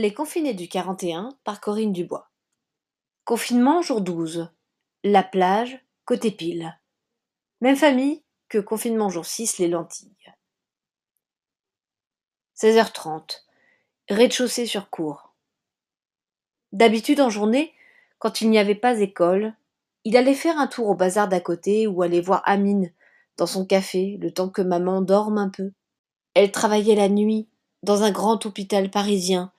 [0.00, 2.30] Les confinés du 41 par Corinne Dubois.
[3.24, 4.48] Confinement jour 12.
[5.02, 6.78] La plage, côté pile.
[7.60, 10.32] Même famille que confinement jour 6, les lentilles.
[12.56, 13.40] 16h30.
[14.08, 15.34] Rez-de-chaussée sur cour.
[16.70, 17.74] D'habitude en journée,
[18.20, 19.52] quand il n'y avait pas école,
[20.04, 22.92] il allait faire un tour au bazar d'à côté ou aller voir Amine
[23.36, 25.72] dans son café le temps que maman dorme un peu.
[26.34, 27.48] Elle travaillait la nuit
[27.82, 29.52] dans un grand hôpital parisien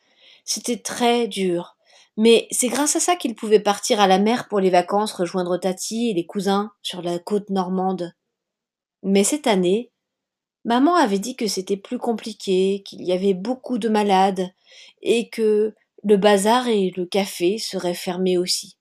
[0.50, 1.78] c'était très dur.
[2.18, 5.58] Mais c'est grâce à ça qu'il pouvait partir à la mer pour les vacances rejoindre
[5.58, 8.14] Tati et les cousins sur la côte normande.
[9.04, 9.92] Mais cette année,
[10.66, 14.50] maman avait dit que c'était plus compliqué, qu'il y avait beaucoup de malades,
[15.04, 18.76] et que le bazar et le café seraient fermés aussi.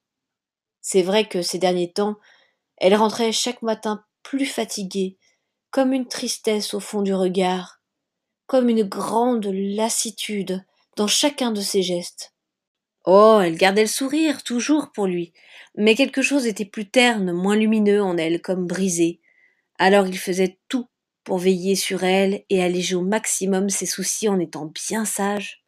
[0.81, 2.17] C'est vrai que ces derniers temps,
[2.79, 5.19] elle rentrait chaque matin plus fatiguée,
[5.71, 7.83] comme une tristesse au fond du regard,
[8.47, 10.65] comme une grande lassitude,
[10.99, 12.35] dans chacun de ses gestes.
[13.05, 15.33] Oh, elle gardait le sourire, toujours pour lui,
[15.77, 19.21] mais quelque chose était plus terne, moins lumineux en elle, comme brisé.
[19.79, 20.89] Alors il faisait tout
[21.23, 25.65] pour veiller sur elle et alléger au maximum ses soucis en étant bien sage,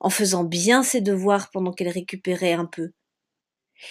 [0.00, 2.92] en faisant bien ses devoirs pendant qu'elle récupérait un peu.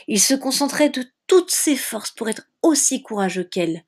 [0.07, 3.85] Il se concentrait de toutes ses forces pour être aussi courageux qu'elle,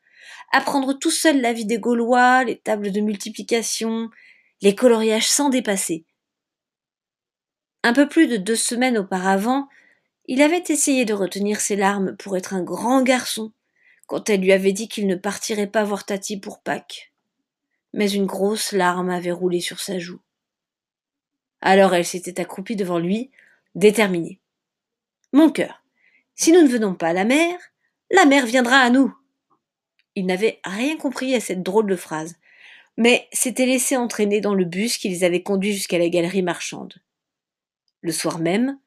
[0.51, 4.11] apprendre tout seul la vie des Gaulois, les tables de multiplication,
[4.61, 6.05] les coloriages sans dépasser,
[7.83, 9.67] un peu plus de deux semaines auparavant,
[10.27, 13.51] il avait essayé de retenir ses larmes pour être un grand garçon,
[14.07, 17.11] quand elle lui avait dit qu'il ne partirait pas voir Tati pour Pâques.
[17.93, 20.19] Mais une grosse larme avait roulé sur sa joue.
[21.61, 23.31] Alors elle s'était accroupie devant lui,
[23.75, 24.39] déterminée.
[25.33, 25.83] Mon cœur,
[26.35, 27.57] si nous ne venons pas à la mer,
[28.09, 29.13] la mer viendra à nous.
[30.15, 32.35] Il n'avait rien compris à cette drôle de phrase,
[32.97, 36.95] mais s'était laissé entraîner dans le bus qui les avait conduits jusqu'à la galerie marchande.
[38.01, 38.79] Le soir même,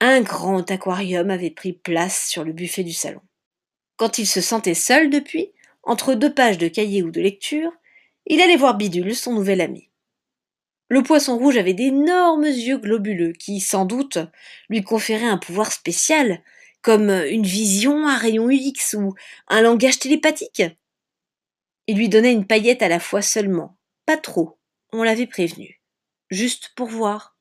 [0.00, 3.20] un grand aquarium avait pris place sur le buffet du salon.
[3.96, 5.52] Quand il se sentait seul depuis,
[5.82, 7.72] entre deux pages de cahiers ou de lecture,
[8.26, 9.90] il allait voir Bidule, son nouvel ami.
[10.88, 14.18] Le poisson rouge avait d'énormes yeux globuleux qui, sans doute,
[14.68, 16.42] lui conféraient un pouvoir spécial,
[16.82, 19.14] comme une vision à rayon X ou
[19.48, 20.62] un langage télépathique.
[21.86, 24.58] Il lui donnait une paillette à la fois seulement, pas trop,
[24.92, 25.80] on l'avait prévenu,
[26.30, 27.36] juste pour voir.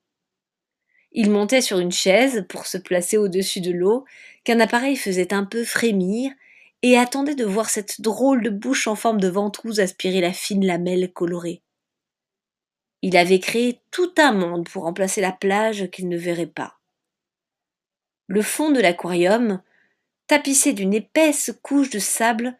[1.12, 4.06] Il montait sur une chaise pour se placer au-dessus de l'eau,
[4.44, 6.32] qu'un appareil faisait un peu frémir,
[6.82, 10.66] et attendait de voir cette drôle de bouche en forme de ventouse aspirer la fine
[10.66, 11.62] lamelle colorée.
[13.02, 16.80] Il avait créé tout un monde pour remplacer la plage qu'il ne verrait pas.
[18.28, 19.62] Le fond de l'aquarium,
[20.28, 22.58] tapissé d'une épaisse couche de sable,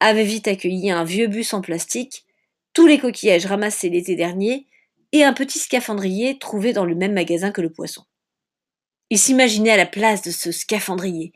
[0.00, 2.24] avait vite accueilli un vieux bus en plastique,
[2.72, 4.66] tous les coquillages ramassés l'été dernier
[5.12, 8.04] et un petit scaphandrier trouvé dans le même magasin que le poisson.
[9.10, 11.32] Il s'imaginait à la place de ce scaphandrier.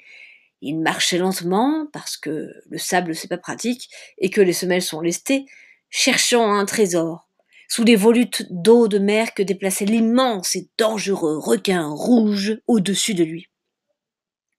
[0.62, 5.00] Il marchait lentement, parce que le sable c'est pas pratique, et que les semelles sont
[5.00, 5.44] lestées,
[5.90, 7.28] cherchant un trésor,
[7.68, 13.24] sous les volutes d'eau de mer que déplaçait l'immense et dangereux requin rouge au-dessus de
[13.24, 13.48] lui.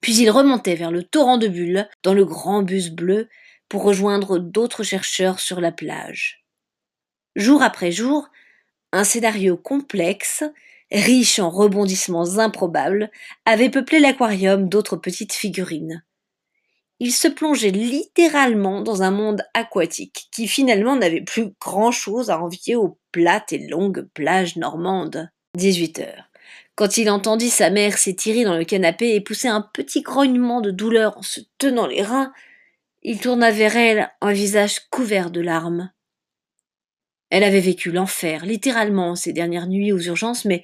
[0.02, 3.30] Puis il remontait vers le torrent de bulles dans le grand bus bleu
[3.68, 6.46] pour rejoindre d'autres chercheurs sur la plage.
[7.36, 8.30] Jour après jour,
[8.92, 10.44] un scénario complexe,
[10.92, 13.12] riche en rebondissements improbables,
[13.46, 16.04] avait peuplé l'aquarium d'autres petites figurines.
[17.00, 22.76] Il se plongeait littéralement dans un monde aquatique qui finalement n'avait plus grand-chose à envier
[22.76, 25.30] aux plates et longues plages normandes.
[25.56, 26.30] 18 heures.
[26.76, 30.72] Quand il entendit sa mère s'étirer dans le canapé et pousser un petit grognement de
[30.72, 32.32] douleur en se tenant les reins,
[33.04, 35.92] il tourna vers elle un visage couvert de larmes.
[37.30, 40.64] Elle avait vécu l'enfer, littéralement, ces dernières nuits aux urgences, mais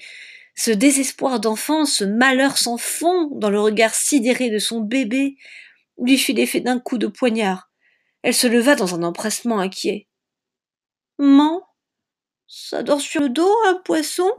[0.55, 5.37] ce désespoir d'enfant, ce malheur sans fond dans le regard sidéré de son bébé,
[5.97, 7.69] lui fit l'effet d'un coup de poignard.
[8.21, 10.07] Elle se leva dans un empressement inquiet.
[11.17, 11.67] Maman,
[12.47, 14.31] ça dort sur le dos, un poisson?